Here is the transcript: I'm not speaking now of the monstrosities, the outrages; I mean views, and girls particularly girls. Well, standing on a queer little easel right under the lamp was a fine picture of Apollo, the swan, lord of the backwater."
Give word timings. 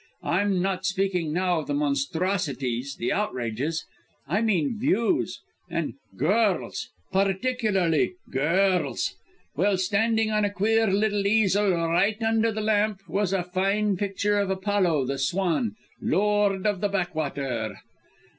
I'm 0.23 0.63
not 0.63 0.83
speaking 0.83 1.31
now 1.31 1.59
of 1.59 1.67
the 1.67 1.75
monstrosities, 1.75 2.95
the 2.95 3.11
outrages; 3.13 3.85
I 4.27 4.41
mean 4.41 4.79
views, 4.79 5.39
and 5.69 5.93
girls 6.17 6.89
particularly 7.13 8.15
girls. 8.31 9.13
Well, 9.55 9.77
standing 9.77 10.31
on 10.31 10.43
a 10.43 10.49
queer 10.49 10.87
little 10.87 11.27
easel 11.27 11.69
right 11.69 12.19
under 12.23 12.51
the 12.51 12.61
lamp 12.61 13.07
was 13.07 13.31
a 13.31 13.43
fine 13.43 13.95
picture 13.95 14.39
of 14.39 14.49
Apollo, 14.49 15.05
the 15.05 15.19
swan, 15.19 15.75
lord 16.01 16.65
of 16.65 16.81
the 16.81 16.89
backwater." 16.89 17.77